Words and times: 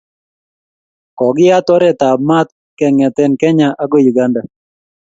kokiyat 1.17 1.67
oret 1.75 1.99
ab 2.09 2.19
maat 2.27 2.49
kengete 2.77 3.23
Kenya 3.41 3.67
akoi 3.83 4.09
Uganda 4.11 4.41